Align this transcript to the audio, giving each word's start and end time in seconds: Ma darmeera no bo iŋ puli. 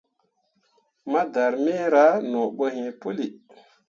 Ma 1.11 1.21
darmeera 1.33 2.05
no 2.31 2.41
bo 2.57 2.65
iŋ 2.81 2.87
puli. 3.01 3.27